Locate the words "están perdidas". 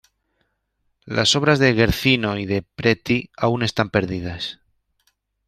3.61-4.59